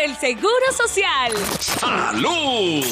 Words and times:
por 0.00 0.08
el 0.08 0.16
Seguro 0.16 0.72
Social. 0.72 1.32
¡Salud! 1.58 2.84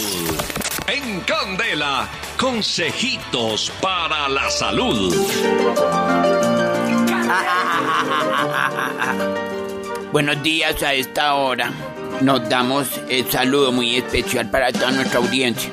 En 0.87 1.21
Candela, 1.21 2.09
consejitos 2.39 3.73
para 3.81 4.29
la 4.29 4.51
salud. 4.51 5.15
Buenos 10.13 10.43
días 10.43 10.83
a 10.83 10.93
esta 10.95 11.35
hora. 11.35 11.73
Nos 12.21 12.49
damos 12.49 12.89
el 13.09 13.31
saludo 13.31 13.71
muy 13.73 13.97
especial 13.97 14.51
para 14.51 14.73
toda 14.73 14.91
nuestra 14.91 15.21
audiencia. 15.21 15.71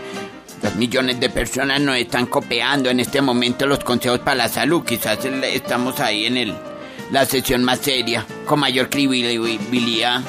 Dos 0.61 0.75
millones 0.75 1.19
de 1.19 1.29
personas 1.29 1.81
nos 1.81 1.97
están 1.97 2.27
copiando 2.27 2.89
en 2.89 2.99
este 2.99 3.21
momento 3.21 3.65
los 3.65 3.79
consejos 3.79 4.19
para 4.19 4.35
la 4.35 4.49
salud. 4.49 4.85
Quizás 4.85 5.25
estamos 5.25 5.99
ahí 5.99 6.25
en 6.25 6.37
el, 6.37 6.55
la 7.11 7.25
sesión 7.25 7.63
más 7.63 7.79
seria, 7.79 8.25
con 8.45 8.59
mayor 8.59 8.89
credibilidad. 8.89 10.21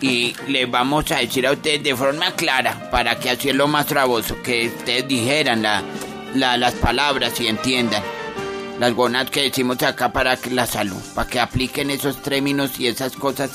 Y 0.00 0.34
les 0.48 0.70
vamos 0.70 1.10
a 1.12 1.16
decir 1.18 1.46
a 1.46 1.52
ustedes 1.52 1.82
de 1.82 1.94
forma 1.96 2.32
clara, 2.32 2.90
para 2.90 3.18
que 3.18 3.30
así 3.30 3.48
es 3.50 3.54
lo 3.54 3.66
más 3.68 3.86
traboso, 3.86 4.36
que 4.42 4.68
ustedes 4.68 5.06
dijeran 5.08 5.62
la, 5.62 5.82
la- 6.34 6.56
las 6.56 6.74
palabras 6.74 7.40
y 7.40 7.48
entiendan 7.48 8.02
las 8.78 8.92
gonas 8.92 9.30
que 9.30 9.42
decimos 9.42 9.80
acá 9.82 10.12
para 10.12 10.36
que 10.36 10.50
la 10.50 10.66
salud, 10.66 11.00
para 11.14 11.28
que 11.28 11.38
apliquen 11.40 11.90
esos 11.90 12.20
términos 12.22 12.78
y 12.80 12.88
esas 12.88 13.12
cosas 13.12 13.50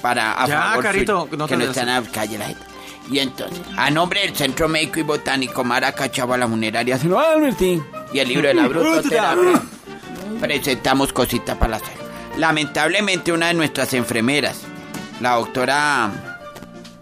para 0.00 0.32
a 0.42 0.46
Ya, 0.48 0.60
favor 0.62 0.82
Carito, 0.84 1.24
suyo, 1.24 1.36
no 1.36 1.46
que 1.46 1.56
no 1.56 1.64
están 1.64 1.88
a 1.88 2.02
calle 2.02 2.38
la 2.38 2.46
gente. 2.46 2.62
Y 3.10 3.18
entonces, 3.18 3.60
a 3.76 3.90
nombre 3.90 4.20
del 4.22 4.34
Centro 4.34 4.68
Médico 4.68 4.98
y 5.00 5.02
Botánico 5.02 5.62
Maraca 5.64 6.10
Chava 6.10 6.36
la 6.38 6.48
Funeraria 6.48 6.98
y 8.12 8.18
el 8.18 8.28
libro 8.28 8.48
de 8.48 8.54
la 8.54 8.66
brutoterapia, 8.68 9.60
presentamos 10.40 11.12
cositas 11.12 11.56
para 11.58 11.72
la 11.72 11.78
salud. 11.78 12.00
Lamentablemente 12.38 13.30
una 13.32 13.48
de 13.48 13.54
nuestras 13.54 13.92
enfermeras, 13.94 14.62
la 15.22 15.36
doctora 15.36 16.10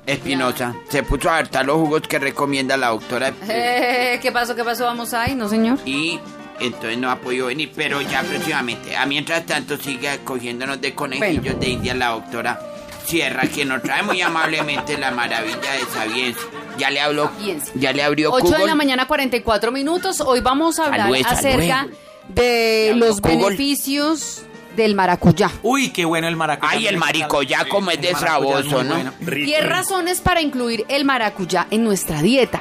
Espinosa, 0.06 0.74
se 0.88 1.02
puso 1.02 1.30
a 1.30 1.38
hartar 1.38 1.64
los 1.66 1.76
jugos 1.76 2.02
que 2.02 2.18
recomienda 2.18 2.76
la 2.76 2.88
doctora 2.88 3.32
Eh, 3.48 4.18
¿Qué 4.20 4.32
pasó? 4.32 4.54
¿Qué 4.54 4.64
pasó? 4.64 4.84
Vamos 4.84 5.14
ahí, 5.14 5.34
¿no, 5.34 5.48
señor? 5.48 5.78
y 5.84 6.18
entonces 6.58 6.98
no 6.98 7.10
ha 7.10 7.16
podido 7.16 7.46
venir, 7.46 7.72
pero 7.74 8.02
ya 8.02 8.22
próximamente. 8.22 8.94
A 8.94 9.06
mientras 9.06 9.46
tanto 9.46 9.78
sigue 9.78 10.18
cogiéndonos 10.24 10.80
de 10.80 10.94
conejillos 10.94 11.58
de 11.58 11.68
India 11.70 11.94
la 11.94 12.08
doctora 12.10 12.60
Sierra, 13.06 13.46
que 13.48 13.64
nos 13.64 13.82
trae 13.82 14.02
muy 14.02 14.20
amablemente 14.20 14.98
la 14.98 15.10
maravilla 15.10 15.72
de 15.72 15.84
Sabienza. 15.92 16.40
Ya 16.76 16.90
le 16.90 17.00
habló, 17.00 17.24
Sapienza. 17.24 17.72
ya 17.76 17.92
le 17.94 18.02
abrió 18.02 18.30
8 18.32 18.58
de 18.58 18.66
la 18.66 18.74
mañana, 18.74 19.06
44 19.06 19.72
minutos. 19.72 20.20
Hoy 20.20 20.40
vamos 20.40 20.78
a 20.78 20.86
hablar 20.86 21.10
acerca 21.24 21.88
de 22.28 22.92
los 22.94 23.20
Google. 23.22 23.36
beneficios 23.44 24.42
del 24.82 24.94
maracuyá. 24.94 25.50
Uy, 25.62 25.90
qué 25.90 26.04
bueno 26.04 26.26
el 26.28 26.36
maracuyá. 26.36 26.72
Ay, 26.72 26.86
el 26.86 26.96
maricuyá 26.96 27.64
como 27.68 27.90
es 27.90 28.00
desraboso, 28.00 28.78
muy 28.78 28.84
¿no? 28.84 28.94
bueno. 28.94 29.12
10 29.20 29.66
razones 29.66 30.20
para 30.20 30.40
incluir 30.40 30.84
el 30.88 31.04
maracuyá 31.04 31.66
en 31.70 31.84
nuestra 31.84 32.22
dieta. 32.22 32.60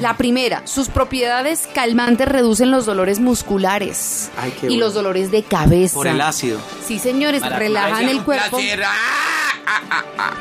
La 0.00 0.14
primera, 0.16 0.66
sus 0.66 0.88
propiedades 0.88 1.66
calmantes 1.74 2.28
reducen 2.28 2.70
los 2.70 2.84
dolores 2.84 3.18
musculares 3.18 4.30
Ay, 4.36 4.50
qué 4.60 4.66
y 4.66 4.68
bueno. 4.70 4.84
los 4.84 4.94
dolores 4.94 5.30
de 5.30 5.42
cabeza. 5.42 5.94
Por 5.94 6.06
el 6.06 6.20
ácido. 6.20 6.60
Sí, 6.86 6.98
señores, 6.98 7.42
relajan 7.42 8.08
el 8.08 8.22
cuerpo. 8.22 8.58
Ah, 8.84 9.82
ah, 9.90 10.04
ah, 10.18 10.34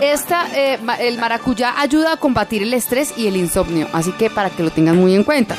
Esta, 0.00 0.48
eh, 0.56 0.78
el 1.00 1.18
maracuyá 1.18 1.80
ayuda 1.80 2.14
a 2.14 2.16
combatir 2.16 2.62
el 2.62 2.74
estrés 2.74 3.14
y 3.16 3.28
el 3.28 3.36
insomnio, 3.36 3.86
así 3.92 4.10
que 4.12 4.28
para 4.28 4.50
que 4.50 4.62
lo 4.64 4.70
tengan 4.70 4.96
muy 4.96 5.14
en 5.14 5.22
cuenta. 5.24 5.56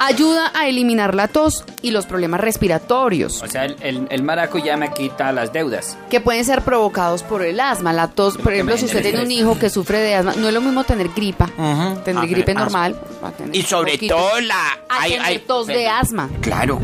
Ayuda 0.00 0.52
a 0.54 0.66
eliminar 0.68 1.14
la 1.14 1.28
tos 1.28 1.64
y 1.82 1.90
los 1.90 2.06
problemas 2.06 2.40
respiratorios, 2.40 3.42
O 3.42 3.46
sea, 3.48 3.64
el, 3.64 3.76
el, 3.80 4.06
el 4.10 4.22
maracuyá 4.22 4.76
me 4.76 4.92
quita 4.92 5.32
las 5.32 5.52
deudas. 5.52 5.96
que 6.10 6.20
pueden 6.20 6.44
ser 6.44 6.62
provocados 6.62 7.22
por 7.22 7.42
el 7.42 7.58
asma. 7.60 7.92
La 7.92 8.08
tos, 8.08 8.36
por 8.38 8.52
ejemplo, 8.52 8.76
si 8.76 8.84
usted 8.86 9.02
tiene 9.02 9.22
un 9.22 9.30
hijo 9.30 9.58
que 9.58 9.70
sufre 9.70 9.98
de 9.98 10.14
asma, 10.14 10.34
no 10.36 10.48
es 10.48 10.54
lo 10.54 10.60
mismo 10.60 10.84
tener 10.84 11.08
gripa, 11.08 11.46
Ujú. 11.56 12.00
tener 12.04 12.22
Ah, 12.22 12.26
gripe 12.26 12.54
normal, 12.54 12.98
va 13.22 13.28
a 13.28 13.32
tener 13.32 13.54
Y 13.56 13.62
sobre 13.62 13.92
poquito, 13.94 14.16
todo 14.16 14.40
la... 14.40 14.78
hay- 14.88 15.10
tener 15.12 15.26
hay- 15.26 15.38
tos 15.40 15.66
de 15.66 15.88
asma. 15.88 16.28
Claro, 16.40 16.80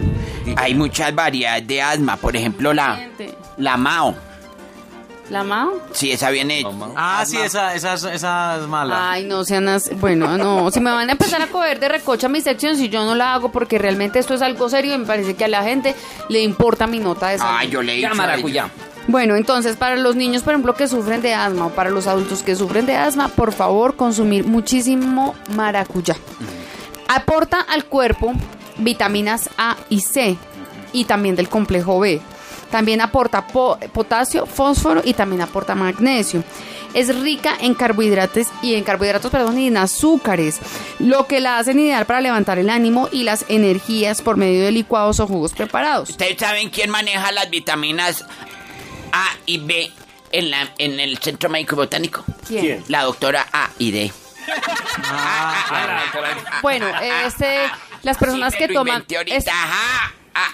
hay 0.57 0.75
muchas 0.75 1.15
variedades 1.15 1.67
de 1.67 1.83
asma. 1.83 2.17
Por 2.17 2.37
ejemplo, 2.37 2.73
la, 2.75 2.99
la 3.59 3.77
MAO. 3.77 4.15
¿La 5.31 5.43
mao? 5.43 5.81
Sí, 5.93 6.13
esa 6.13 6.29
viene... 6.31 6.67
Ah, 6.97 7.25
sí, 7.27 7.39
esa, 7.39 7.75
esa, 7.75 7.95
esa 7.95 8.57
es 8.61 8.67
mala. 8.69 9.13
Ay, 9.13 9.25
no 9.25 9.43
sean 9.45 9.67
as- 9.69 9.91
Bueno, 9.99 10.37
no, 10.37 10.71
si 10.71 10.81
me 10.81 10.91
van 10.91 11.09
a 11.09 11.13
empezar 11.13 11.41
a 11.41 11.47
coger 11.47 11.81
de 11.81 11.89
recocha 11.89 12.29
mi 12.29 12.43
sección, 12.43 12.77
si 12.77 12.91
yo 12.91 13.05
no 13.07 13.15
la 13.15 13.33
hago 13.35 13.51
porque 13.51 13.79
realmente 13.79 14.19
esto 14.19 14.35
es 14.35 14.43
algo 14.43 14.69
serio 14.69 14.95
y 14.95 14.99
me 14.99 15.07
parece 15.07 15.35
que 15.35 15.45
a 15.47 15.49
la 15.49 15.63
gente 15.63 15.95
le 16.29 16.43
importa 16.43 16.87
mi 16.87 16.99
nota 16.99 17.29
de 17.29 17.39
salud. 17.39 17.57
Ay, 17.59 17.71
yo 17.71 17.83
le 17.83 17.95
he 17.95 17.97
dicho 17.97 18.15
maracuyá. 18.15 18.69
Bueno, 19.09 19.35
entonces 19.37 19.77
para 19.77 19.97
los 19.97 20.15
niños, 20.15 20.43
por 20.43 20.53
ejemplo, 20.53 20.75
que 20.75 20.89
sufren 20.89 21.23
de 21.23 21.33
asma 21.35 21.67
o 21.67 21.71
para 21.71 21.89
los 21.91 22.07
adultos 22.07 22.43
que 22.43 22.55
sufren 22.55 22.85
de 22.85 22.97
asma, 22.97 23.29
por 23.29 23.53
favor, 23.53 23.97
consumir 23.97 24.45
muchísimo 24.47 25.35
maracuyá. 25.55 26.17
Aporta 27.09 27.61
al 27.61 27.85
cuerpo 27.85 28.33
vitaminas 28.79 29.49
A 29.57 29.77
y 29.89 30.01
C 30.01 30.37
y 30.93 31.05
también 31.05 31.37
del 31.37 31.49
complejo 31.49 31.99
B. 32.01 32.21
También 32.75 33.01
aporta 33.01 33.47
po- 33.47 33.79
potasio, 33.93 34.47
fósforo 34.47 35.01
y 35.05 35.15
también 35.15 35.43
aporta 35.43 35.77
magnesio. 35.77 36.43
Es 36.93 37.15
rica 37.21 37.55
en 37.61 37.75
carbohidratos 37.75 38.49
y 38.63 38.75
en 38.75 38.83
carbohidratos, 38.83 39.31
perdón, 39.31 39.61
y 39.61 39.69
en 39.69 39.77
azúcares, 39.77 40.59
lo 40.99 41.29
que 41.29 41.39
la 41.39 41.59
hacen 41.59 41.79
ideal 41.79 42.05
para 42.05 42.21
levantar 42.21 42.59
el 42.59 42.69
ánimo 42.71 43.09
y 43.13 43.23
las 43.23 43.45
energías 43.49 44.23
por 44.23 44.37
medio 44.37 44.65
de 44.65 44.73
licuados 44.73 45.21
o 45.21 45.29
jugos 45.29 45.53
preparados. 45.53 46.11
¿Ustedes 46.11 46.37
saben 46.37 46.69
quién 46.71 46.91
maneja 46.91 47.31
las 47.31 47.49
vitaminas 47.49 48.25
A 49.13 49.25
y 49.47 49.59
B 49.59 49.93
en, 50.33 50.51
la, 50.51 50.69
en 50.79 50.99
el 50.99 51.19
Centro 51.19 51.49
Médico 51.51 51.77
Botánico? 51.77 52.25
¿Quién? 52.49 52.83
La 52.89 53.05
doctora 53.05 53.47
A 53.53 53.71
y 53.79 53.93
D. 53.93 54.13
Bueno, 56.61 56.87
este, 57.25 57.57
las 58.03 58.19
personas 58.19 58.53
Sí, 58.53 58.59
que 58.59 58.69
toman... 58.69 59.05
es- 59.27 59.47
ajá. 59.47 60.13
Ah, 60.35 60.51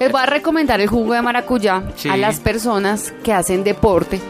les 0.00 0.10
voy 0.12 0.20
a 0.20 0.26
recomendar 0.26 0.80
el 0.80 0.88
jugo 0.88 1.14
de 1.14 1.22
maracuyá 1.22 1.82
Sí. 1.96 2.08
a 2.08 2.16
las 2.16 2.40
personas 2.40 3.12
que 3.24 3.32
hacen 3.32 3.64
deporte 3.64 4.20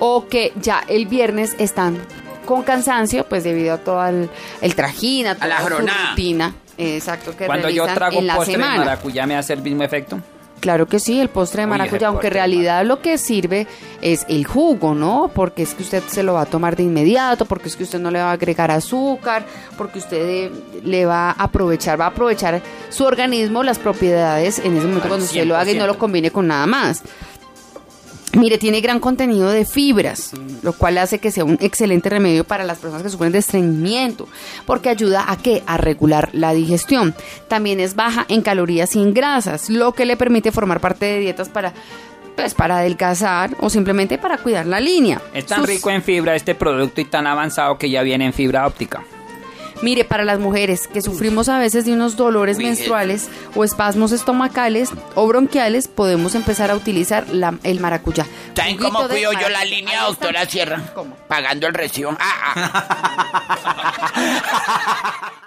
o 0.00 0.26
que 0.28 0.52
ya 0.60 0.82
el 0.88 1.06
viernes 1.06 1.54
están 1.58 1.98
con 2.44 2.62
cansancio, 2.62 3.24
pues 3.28 3.42
debido 3.44 3.74
a 3.74 3.78
todo 3.78 4.06
el, 4.06 4.30
el 4.60 4.74
trajín, 4.76 5.26
a 5.26 5.34
toda 5.34 5.46
la 5.48 5.58
rutina. 5.58 6.54
Exacto, 6.78 7.36
que 7.36 7.46
Cuando 7.46 7.68
yo 7.70 7.86
trago 7.86 8.18
en 8.18 8.26
la 8.26 8.36
postre 8.36 8.52
de 8.54 8.58
maracuyá, 8.58 9.26
¿me 9.26 9.36
hace 9.36 9.54
el 9.54 9.62
mismo 9.62 9.82
efecto? 9.82 10.20
Claro 10.60 10.86
que 10.86 10.98
sí, 10.98 11.20
el 11.20 11.28
postre 11.28 11.62
de 11.62 11.66
Uy, 11.66 11.70
maracuyá, 11.70 12.08
aunque 12.08 12.28
en 12.28 12.32
realidad 12.32 12.84
lo 12.84 13.00
que 13.00 13.18
sirve 13.18 13.66
es 14.00 14.24
el 14.28 14.46
jugo, 14.46 14.94
¿no? 14.94 15.30
Porque 15.32 15.62
es 15.62 15.74
que 15.74 15.82
usted 15.82 16.02
se 16.08 16.22
lo 16.22 16.34
va 16.34 16.42
a 16.42 16.46
tomar 16.46 16.76
de 16.76 16.82
inmediato, 16.82 17.44
porque 17.44 17.68
es 17.68 17.76
que 17.76 17.84
usted 17.84 17.98
no 17.98 18.10
le 18.10 18.18
va 18.18 18.30
a 18.30 18.32
agregar 18.32 18.70
azúcar, 18.70 19.44
porque 19.76 19.98
usted 19.98 20.16
eh, 20.16 20.52
le 20.82 21.06
va 21.06 21.30
a 21.30 21.32
aprovechar, 21.32 22.00
va 22.00 22.06
a 22.06 22.08
aprovechar 22.08 22.62
su 22.88 23.04
organismo, 23.04 23.62
las 23.62 23.78
propiedades 23.78 24.58
en 24.58 24.76
ese 24.76 24.86
momento 24.86 25.08
cuando 25.08 25.26
usted 25.26 25.44
lo 25.44 25.56
haga 25.56 25.70
y 25.70 25.74
no 25.74 25.84
100%. 25.84 25.86
lo 25.86 25.98
combine 25.98 26.30
con 26.30 26.46
nada 26.46 26.66
más. 26.66 27.02
Mire, 28.36 28.58
tiene 28.58 28.80
gran 28.80 29.00
contenido 29.00 29.50
de 29.50 29.64
fibras, 29.64 30.32
lo 30.62 30.72
cual 30.72 30.98
hace 30.98 31.18
que 31.18 31.30
sea 31.30 31.44
un 31.44 31.58
excelente 31.60 32.08
remedio 32.10 32.44
para 32.44 32.64
las 32.64 32.78
personas 32.78 33.02
que 33.02 33.10
sufren 33.10 33.32
de 33.32 33.38
estreñimiento, 33.38 34.28
porque 34.66 34.88
ayuda 34.88 35.24
a 35.28 35.36
qué? 35.36 35.62
A 35.66 35.76
regular 35.76 36.28
la 36.32 36.52
digestión. 36.52 37.14
También 37.48 37.80
es 37.80 37.94
baja 37.96 38.26
en 38.28 38.42
calorías 38.42 38.94
y 38.96 39.02
en 39.02 39.14
grasas, 39.14 39.70
lo 39.70 39.92
que 39.92 40.04
le 40.06 40.16
permite 40.16 40.52
formar 40.52 40.80
parte 40.80 41.06
de 41.06 41.18
dietas 41.20 41.48
para 41.48 41.72
pues 42.36 42.52
para 42.52 42.76
adelgazar 42.80 43.56
o 43.60 43.70
simplemente 43.70 44.18
para 44.18 44.36
cuidar 44.36 44.66
la 44.66 44.78
línea. 44.78 45.22
Es 45.32 45.46
tan 45.46 45.60
Sus- 45.60 45.68
rico 45.70 45.90
en 45.90 46.02
fibra 46.02 46.34
este 46.36 46.54
producto 46.54 47.00
y 47.00 47.06
tan 47.06 47.26
avanzado 47.26 47.78
que 47.78 47.88
ya 47.88 48.02
viene 48.02 48.26
en 48.26 48.34
fibra 48.34 48.66
óptica. 48.66 49.02
Mire, 49.82 50.04
para 50.04 50.24
las 50.24 50.38
mujeres 50.38 50.88
que 50.88 51.02
sufrimos 51.02 51.48
a 51.48 51.58
veces 51.58 51.84
de 51.84 51.92
unos 51.92 52.16
dolores 52.16 52.58
menstruales 52.58 53.28
o 53.54 53.62
espasmos 53.64 54.12
estomacales 54.12 54.90
o 55.14 55.26
bronquiales, 55.26 55.86
podemos 55.88 56.34
empezar 56.34 56.70
a 56.70 56.74
utilizar 56.76 57.28
la- 57.28 57.58
el 57.62 57.80
maracuyá. 57.80 58.26
¿Saben 58.54 58.76
cómo 58.78 59.06
cuido 59.08 59.32
yo 59.32 59.48
la 59.48 59.64
línea, 59.64 60.04
doctora 60.04 60.46
Sierra? 60.46 60.80
¿Cómo? 60.94 61.14
Pagando 61.28 61.66
el 61.66 61.74
recibo. 61.74 62.16
Ah, 62.18 62.52
ah. 64.14 65.32